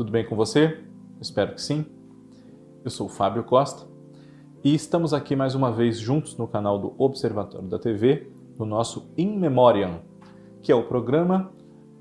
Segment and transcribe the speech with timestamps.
[0.00, 0.80] Tudo bem com você?
[1.20, 1.84] Espero que sim.
[2.82, 3.86] Eu sou o Fábio Costa
[4.64, 9.12] e estamos aqui mais uma vez juntos no canal do Observatório da TV, no nosso
[9.18, 10.00] In Memoriam,
[10.62, 11.52] que é o programa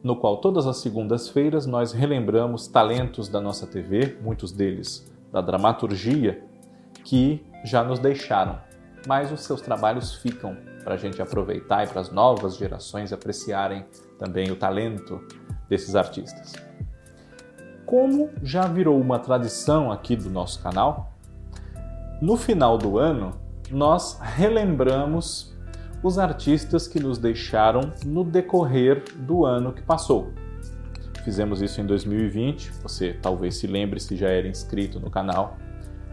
[0.02, 6.42] no qual todas as segundas-feiras nós relembramos talentos da nossa TV, muitos deles da dramaturgia,
[7.04, 8.62] que já nos deixaram,
[9.10, 10.56] mas os seus trabalhos ficam
[10.86, 13.86] para a gente aproveitar e para as novas gerações apreciarem
[14.18, 15.22] também o talento
[15.68, 16.54] desses artistas.
[17.90, 21.12] Como já virou uma tradição aqui do nosso canal,
[22.22, 23.32] no final do ano
[23.72, 25.58] nós relembramos
[26.04, 30.32] os artistas que nos deixaram no decorrer do ano que passou.
[31.24, 35.58] Fizemos isso em 2020, você talvez se lembre se já era inscrito no canal.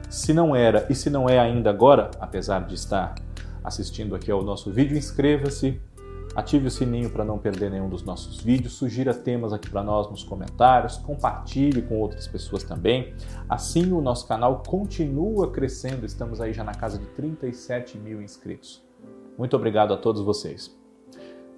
[0.08, 3.16] Se não era e se não é ainda agora, apesar de estar
[3.62, 5.78] assistindo aqui ao nosso vídeo, inscreva-se,
[6.36, 10.10] ative o sininho para não perder nenhum dos nossos vídeos, sugira temas aqui para nós
[10.10, 13.14] nos comentários, compartilhe com outras pessoas também.
[13.48, 18.84] Assim o nosso canal continua crescendo, estamos aí já na casa de 37 mil inscritos.
[19.38, 20.78] Muito obrigado a todos vocês.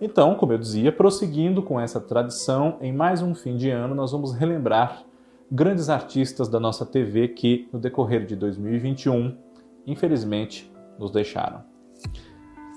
[0.00, 4.12] Então, como eu dizia, prosseguindo com essa tradição, em mais um fim de ano nós
[4.12, 5.02] vamos relembrar
[5.50, 9.36] grandes artistas da nossa TV que, no decorrer de 2021,
[9.84, 11.64] infelizmente, nos deixaram.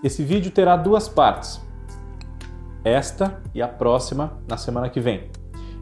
[0.04, 1.62] Esse vídeo terá duas partes,
[2.84, 5.30] esta e a próxima na semana que vem.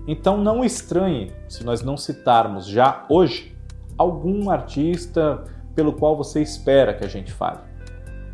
[0.08, 3.56] Então não estranhe se nós não citarmos já hoje
[3.98, 5.44] algum artista
[5.76, 7.70] pelo qual você espera que a gente fale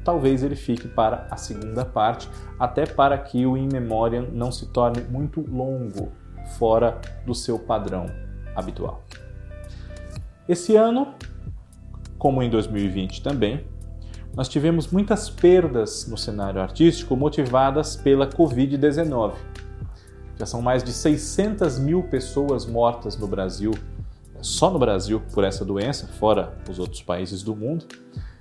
[0.05, 4.67] talvez ele fique para a segunda parte, até para que o In Memoriam não se
[4.67, 6.11] torne muito longo,
[6.59, 8.05] fora do seu padrão
[8.55, 9.03] habitual.
[10.47, 11.16] Esse ano,
[12.19, 13.65] como em 2020 também,
[14.35, 19.33] nós tivemos muitas perdas no cenário artístico motivadas pela Covid-19.
[20.37, 23.71] Já são mais de 600 mil pessoas mortas no Brasil,
[24.41, 27.85] só no Brasil, por essa doença, fora os outros países do mundo.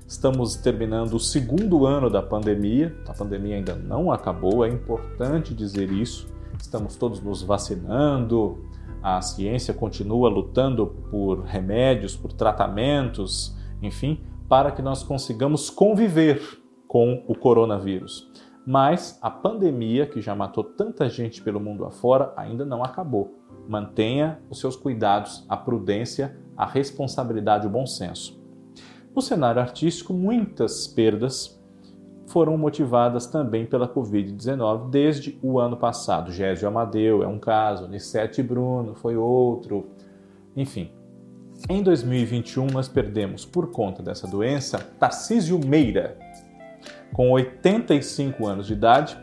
[0.07, 5.91] Estamos terminando o segundo ano da pandemia, a pandemia ainda não acabou, é importante dizer
[5.93, 6.27] isso.
[6.61, 8.65] Estamos todos nos vacinando,
[9.01, 16.41] a ciência continua lutando por remédios, por tratamentos, enfim, para que nós consigamos conviver
[16.87, 18.31] com o coronavírus.
[18.67, 23.35] Mas a pandemia, que já matou tanta gente pelo mundo afora, ainda não acabou.
[23.69, 28.43] Mantenha os seus cuidados, a prudência, a responsabilidade e o bom senso.
[29.15, 31.61] No cenário artístico, muitas perdas
[32.27, 36.33] foram motivadas também pela Covid-19 desde o ano passado.
[36.33, 39.91] Gésio Amadeu é um caso, Nissete Bruno foi outro,
[40.57, 40.91] enfim.
[41.67, 46.15] Em 2021, nós perdemos, por conta dessa doença, Tarcísio Meira,
[47.15, 49.17] com 85 anos de idade.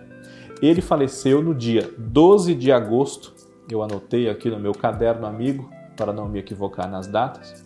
[0.60, 3.36] Ele faleceu no dia 12 de agosto,
[3.70, 7.64] eu anotei aqui no meu caderno amigo, para não me equivocar nas datas.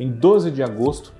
[0.00, 1.12] Em 12 de agosto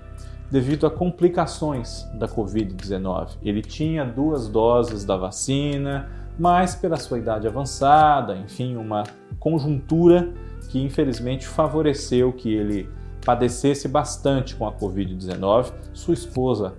[0.50, 3.36] devido a complicações da Covid-19.
[3.42, 6.08] Ele tinha duas doses da vacina,
[6.38, 9.04] mas pela sua idade avançada, enfim, uma
[9.46, 10.32] conjuntura
[10.70, 12.90] que infelizmente favoreceu que ele
[13.24, 15.72] padecesse bastante com a Covid-19.
[15.92, 16.74] Sua esposa,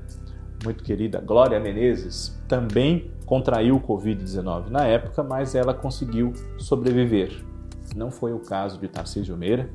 [0.66, 7.41] muito querida Glória Menezes, também contraiu o Covid-19 na época, mas ela conseguiu sobreviver.
[7.95, 9.69] Não foi o caso de Tarcísio Meira,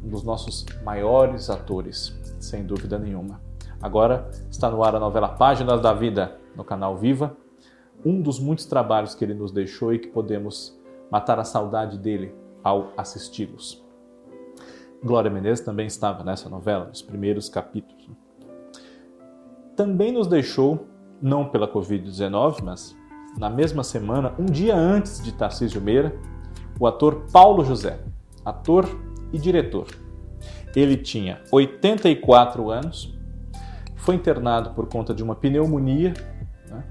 [0.00, 3.40] um dos nossos maiores atores sem dúvida nenhuma.
[3.82, 7.36] Agora está no ar a novela Páginas da Vida no canal Viva,
[8.04, 10.79] um dos muitos trabalhos que ele nos deixou e que podemos
[11.10, 13.84] matar a saudade dele ao assisti-los.
[15.02, 18.08] Glória Menezes também estava nessa novela, nos primeiros capítulos.
[19.74, 20.86] Também nos deixou,
[21.22, 22.94] não pela Covid-19, mas
[23.38, 26.14] na mesma semana, um dia antes de Tarcísio Meira,
[26.78, 27.98] o ator Paulo José,
[28.44, 28.86] ator
[29.32, 29.86] e diretor.
[30.74, 33.14] Ele tinha 84 anos,
[33.96, 36.12] foi internado por conta de uma pneumonia,
[36.68, 36.84] né?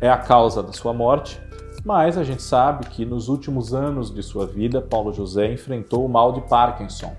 [0.00, 1.40] é a causa da sua morte,
[1.84, 6.08] mas a gente sabe que nos últimos anos de sua vida, Paulo José enfrentou o
[6.08, 7.14] mal de Parkinson.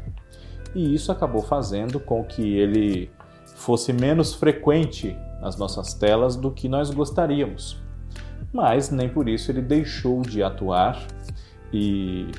[0.75, 3.11] E isso acabou fazendo com que ele
[3.55, 7.81] fosse menos frequente nas nossas telas do que nós gostaríamos.
[8.53, 11.01] Mas nem por isso ele deixou de atuar
[11.73, 12.31] e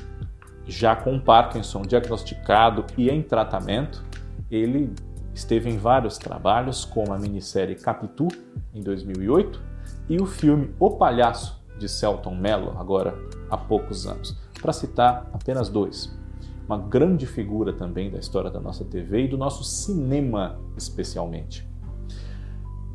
[0.65, 4.03] já com Parkinson diagnosticado e em tratamento,
[4.49, 4.93] ele
[5.33, 8.27] esteve em vários trabalhos, como a minissérie Capitu,
[8.73, 9.61] em 2008,
[10.07, 13.13] e o filme O Palhaço, de Celton Mello, agora
[13.49, 16.17] há poucos anos, para citar apenas dois.
[16.65, 21.67] Uma grande figura também da história da nossa TV e do nosso cinema, especialmente.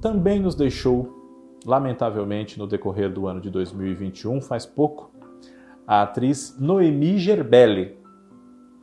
[0.01, 5.11] Também nos deixou, lamentavelmente, no decorrer do ano de 2021, faz pouco,
[5.87, 7.99] a atriz Noemi Gerbelli.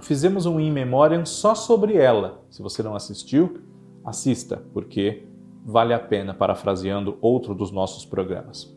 [0.01, 2.43] Fizemos um In Memoriam só sobre ela.
[2.51, 3.59] Se você não assistiu,
[4.03, 5.23] assista, porque
[5.65, 8.74] vale a pena, parafraseando outro dos nossos programas.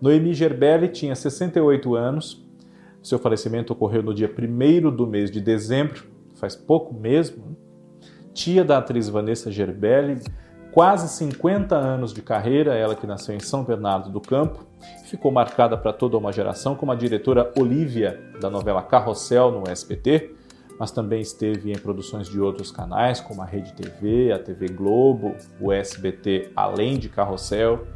[0.00, 2.44] Noemi Gerbelli tinha 68 anos.
[3.02, 6.04] Seu falecimento ocorreu no dia 1 do mês de dezembro,
[6.34, 7.56] faz pouco mesmo.
[8.32, 10.20] Tia da atriz Vanessa Gerbelli,
[10.72, 14.64] quase 50 anos de carreira, ela que nasceu em São Bernardo do Campo,
[15.04, 20.34] ficou marcada para toda uma geração como a diretora Olivia da novela Carrossel no SBT,
[20.78, 25.36] mas também esteve em produções de outros canais como a Rede TV, a TV Globo,
[25.60, 27.86] o SBT além de Carrossel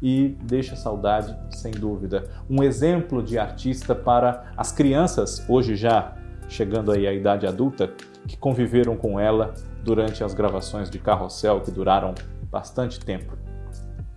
[0.00, 2.24] e deixa saudade, sem dúvida.
[2.48, 6.16] Um exemplo de artista para as crianças, hoje já
[6.48, 7.92] chegando aí à idade adulta,
[8.26, 9.54] que conviveram com ela
[9.84, 12.14] durante as gravações de Carrossel, que duraram
[12.50, 13.36] bastante tempo.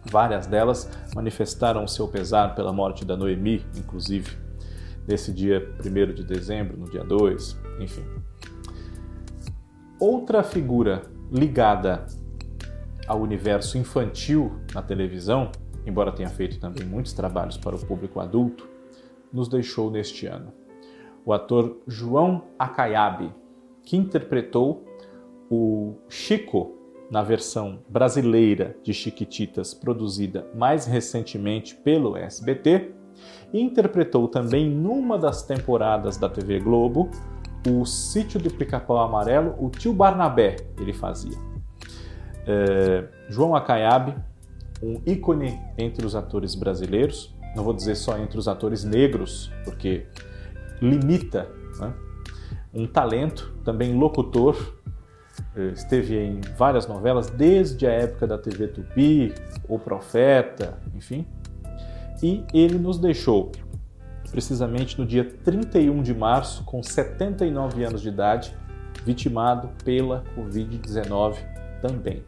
[0.04, 4.36] Várias delas manifestaram seu pesar pela morte da Noemi, inclusive,
[5.08, 8.04] nesse dia 1 de dezembro, no dia 2, enfim.
[10.00, 12.06] Outra figura ligada
[13.08, 15.52] ao universo infantil na televisão
[15.86, 18.68] embora tenha feito também muitos trabalhos para o público adulto,
[19.32, 20.52] nos deixou neste ano.
[21.26, 23.32] O ator João Acaiabe,
[23.84, 24.86] que interpretou
[25.50, 26.76] o Chico
[27.10, 32.94] na versão brasileira de Chiquititas, produzida mais recentemente pelo SBT,
[33.54, 37.10] e interpretou também numa das temporadas da TV Globo
[37.68, 41.38] o Sítio do Pica-Pau Amarelo, o tio Barnabé ele fazia.
[42.48, 44.16] É, João Acaiabe
[44.82, 50.06] um ícone entre os atores brasileiros, não vou dizer só entre os atores negros, porque
[50.82, 51.50] limita,
[51.80, 51.94] né?
[52.74, 54.76] um talento, também locutor,
[55.56, 59.34] eh, esteve em várias novelas, desde a época da TV Tupi,
[59.68, 61.26] O Profeta, enfim,
[62.24, 63.52] e ele nos deixou
[64.32, 68.56] precisamente no dia 31 de março, com 79 anos de idade,
[69.06, 71.36] vitimado pela Covid-19
[71.82, 72.24] também.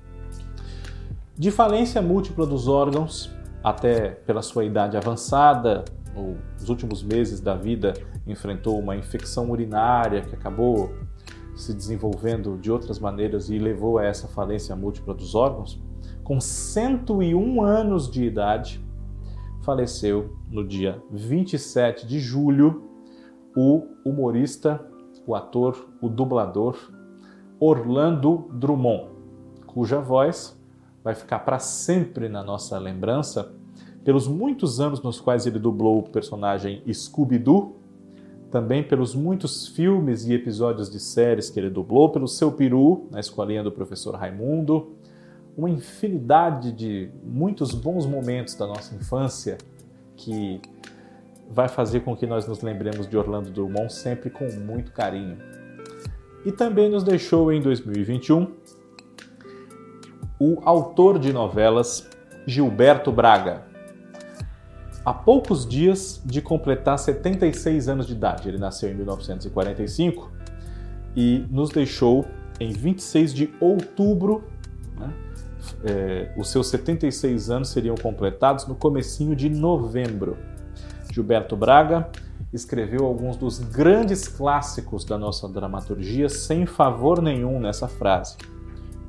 [1.36, 3.32] De falência múltipla dos órgãos,
[3.64, 5.84] até pela sua idade avançada,
[6.60, 7.96] nos últimos meses da vida
[8.28, 10.94] enfrentou uma infecção urinária que acabou
[11.56, 15.82] se desenvolvendo de outras maneiras e levou a essa falência múltipla dos órgãos.
[16.24, 18.80] Com 101 anos de idade,
[19.64, 22.92] faleceu no dia 27 de julho
[23.58, 24.86] o humorista,
[25.26, 26.78] o ator, o dublador
[27.60, 29.10] Orlando Drummond,
[29.66, 30.62] cuja voz
[31.04, 33.52] vai ficar para sempre na nossa lembrança
[34.04, 37.78] pelos muitos anos nos quais ele dublou o personagem Scooby-Doo,
[38.52, 43.20] também pelos muitos filmes e episódios de séries que ele dublou, pelo seu peru na
[43.20, 44.94] escolinha do professor Raimundo,
[45.58, 49.58] uma infinidade de muitos bons momentos da nossa infância
[50.16, 50.62] que
[51.50, 55.38] vai fazer com que nós nos lembremos de Orlando Drummond sempre com muito carinho.
[56.46, 58.52] E também nos deixou em 2021
[60.46, 62.10] o autor de novelas
[62.46, 63.64] Gilberto Braga.
[65.06, 70.30] Há poucos dias de completar 76 anos de idade, ele nasceu em 1945
[71.16, 72.26] e nos deixou
[72.60, 74.44] em 26 de outubro.
[75.00, 75.14] Né?
[75.86, 80.38] É, os seus 76 anos seriam completados no comecinho de novembro.
[81.10, 82.10] Gilberto Braga
[82.52, 88.36] escreveu alguns dos grandes clássicos da nossa dramaturgia sem favor nenhum nessa frase.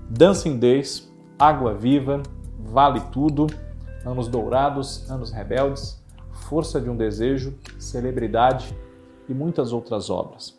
[0.09, 2.23] Dancing Days, Água Viva,
[2.59, 3.47] Vale Tudo,
[4.05, 8.77] Anos Dourados, Anos Rebeldes, Força de um Desejo, Celebridade
[9.29, 10.59] e muitas outras obras.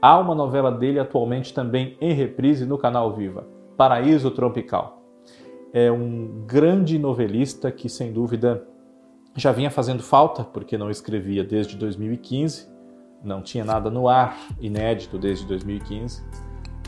[0.00, 3.46] Há uma novela dele atualmente também em reprise no canal Viva,
[3.76, 5.02] Paraíso Tropical.
[5.72, 8.66] É um grande novelista que, sem dúvida,
[9.34, 12.68] já vinha fazendo falta, porque não escrevia desde 2015,
[13.22, 16.22] não tinha nada no ar inédito desde 2015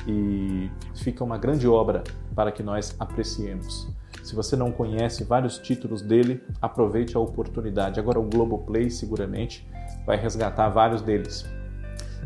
[0.06, 2.02] e fica uma grande obra
[2.34, 3.88] para que nós apreciemos.
[4.22, 7.98] Se você não conhece vários títulos dele, aproveite a oportunidade.
[7.98, 9.66] Agora o Globoplay seguramente
[10.06, 11.46] vai resgatar vários deles.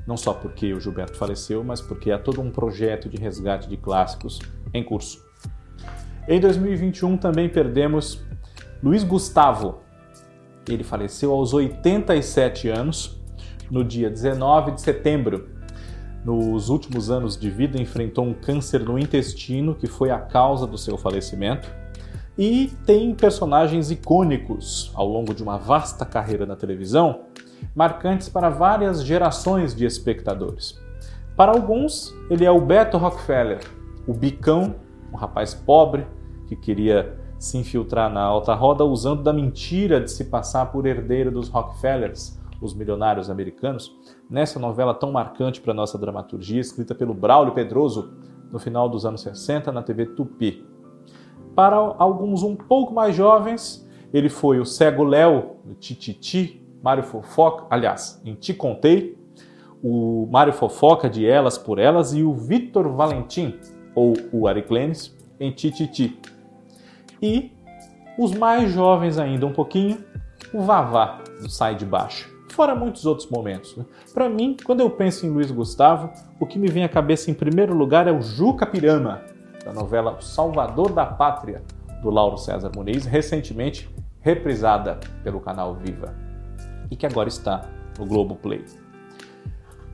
[0.06, 3.76] Não só porque o Gilberto faleceu, mas porque há todo um projeto de resgate de
[3.76, 4.40] clássicos
[4.74, 5.24] em curso.
[6.26, 8.20] Em 2021 também perdemos
[8.82, 9.80] Luiz Gustavo.
[10.68, 13.20] Ele faleceu aos 87 anos,
[13.70, 15.51] no dia 19 de setembro
[16.24, 20.78] nos últimos anos de vida enfrentou um câncer no intestino, que foi a causa do
[20.78, 21.68] seu falecimento.
[22.38, 27.22] E tem personagens icônicos ao longo de uma vasta carreira na televisão,
[27.74, 30.80] marcantes para várias gerações de espectadores.
[31.36, 33.60] Para alguns, ele é o Beto Rockefeller,
[34.06, 34.74] o bicão,
[35.12, 36.06] um rapaz pobre
[36.46, 41.30] que queria se infiltrar na alta roda usando da mentira de se passar por herdeiro
[41.30, 43.92] dos Rockefellers, Os Milionários Americanos,
[44.32, 48.14] nessa novela tão marcante para nossa dramaturgia, escrita pelo Braulio Pedroso
[48.50, 50.66] no final dos anos 60 na TV Tupi.
[51.54, 57.66] Para alguns um pouco mais jovens, ele foi o Cego Léo, no Tititi, Mário Fofoca,
[57.68, 59.18] aliás, em Te Contei,
[59.84, 63.58] o Mário Fofoca de Elas por Elas e o Vitor Valentim,
[63.94, 66.18] ou o Ariclenes, em Tititi.
[67.20, 67.52] E
[68.18, 70.02] os mais jovens ainda um pouquinho,
[70.54, 72.32] o Vavá, do Sai de Baixo.
[72.52, 73.74] Fora muitos outros momentos.
[73.74, 73.84] Né?
[74.12, 77.34] Para mim, quando eu penso em Luiz Gustavo, o que me vem à cabeça em
[77.34, 79.22] primeiro lugar é o Juca Pirama,
[79.64, 81.62] da novela Salvador da Pátria,
[82.02, 83.88] do Lauro César Muniz, recentemente
[84.20, 86.14] reprisada pelo canal Viva,
[86.90, 87.62] e que agora está
[87.98, 88.66] no Globo Play.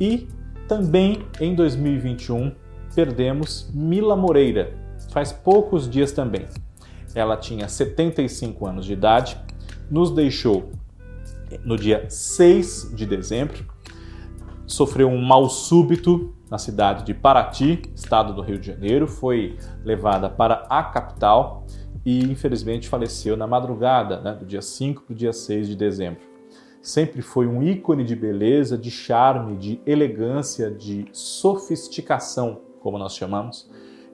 [0.00, 0.26] E
[0.66, 2.50] também em 2021
[2.92, 4.74] perdemos Mila Moreira,
[5.12, 6.46] faz poucos dias também.
[7.14, 9.40] Ela tinha 75 anos de idade,
[9.88, 10.72] nos deixou
[11.64, 13.64] no dia 6 de dezembro,
[14.66, 20.28] sofreu um mal súbito na cidade de Paraty, estado do Rio de Janeiro, foi levada
[20.28, 21.66] para a capital
[22.04, 26.20] e infelizmente faleceu na madrugada, né, do dia 5 para o dia 6 de dezembro.
[26.80, 33.70] Sempre foi um ícone de beleza, de charme, de elegância, de sofisticação, como nós chamamos,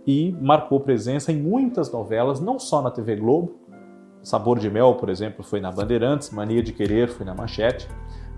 [0.06, 3.56] e marcou presença em muitas novelas, não só na TV Globo,
[4.24, 7.88] Sabor de Mel, por exemplo, foi na Bandeirantes, Mania de Querer foi na Manchete,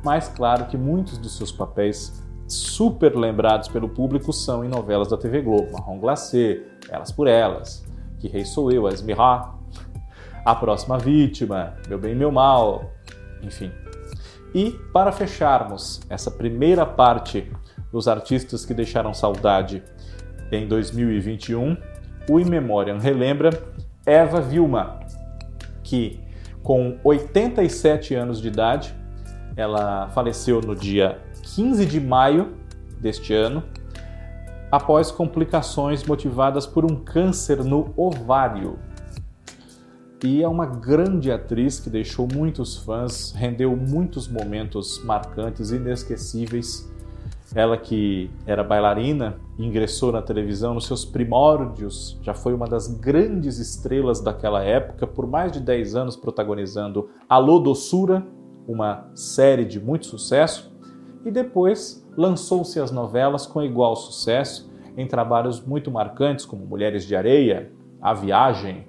[0.04, 5.16] mas claro que muitos dos seus papéis super lembrados pelo público são em novelas da
[5.16, 7.84] TV Globo, Marrom Glacé, Elas por Elas,
[8.18, 9.54] Que Rei Sou Eu, Esmirra,
[10.44, 12.90] A Próxima Vítima, Meu Bem Meu Mal,
[13.42, 13.70] enfim.
[14.54, 17.50] E para fecharmos essa primeira parte
[17.92, 19.82] dos artistas que deixaram saudade
[20.50, 21.76] em 2021,
[22.28, 23.50] o In Memoriam relembra
[24.04, 25.00] Eva Vilma,
[25.86, 26.18] que
[26.64, 28.92] com 87 anos de idade,
[29.56, 31.22] ela faleceu no dia
[31.54, 32.56] 15 de maio
[33.00, 33.62] deste ano,
[34.70, 38.80] após complicações motivadas por um câncer no ovário.
[40.24, 46.90] E é uma grande atriz que deixou muitos fãs, rendeu muitos momentos marcantes, inesquecíveis.
[47.54, 53.58] Ela que era bailarina, ingressou na televisão nos seus primórdios, já foi uma das grandes
[53.58, 58.26] estrelas daquela época, por mais de 10 anos protagonizando Alô Doçura,
[58.66, 60.74] uma série de muito sucesso,
[61.24, 67.14] e depois lançou-se as novelas com igual sucesso em trabalhos muito marcantes como Mulheres de
[67.14, 68.86] Areia, A Viagem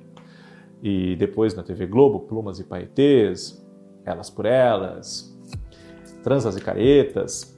[0.82, 3.64] e depois na TV Globo, Plumas e Paetês,
[4.06, 5.36] Elas por Elas,
[6.24, 7.57] Transas e Caretas,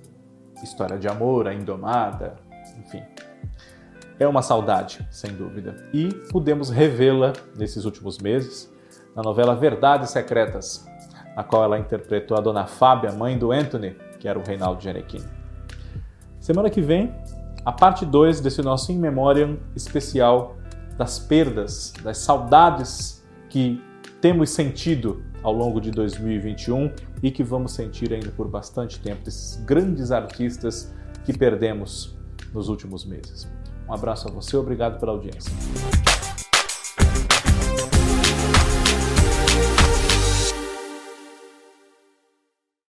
[0.64, 2.36] História de Amor, A Indomada,
[2.78, 3.04] enfim.
[4.20, 5.76] É uma saudade, sem dúvida.
[5.94, 8.72] E pudemos revê-la nesses últimos meses
[9.16, 10.86] na novela Verdades Secretas,
[11.36, 15.26] na qual ela interpretou a dona Fábia, mãe do Anthony, que era o Reinaldo Gianecchini.
[16.40, 17.16] Semana que vem,
[17.64, 20.58] a parte 2 desse nosso In Memoriam especial
[20.98, 23.82] das perdas, das saudades que
[24.20, 26.92] temos sentido ao longo de 2021
[27.22, 30.94] e que vamos sentir ainda por bastante tempo desses grandes artistas
[31.26, 32.16] que perdemos
[32.54, 33.48] nos últimos meses.
[33.88, 35.52] Um abraço a você, obrigado pela audiência.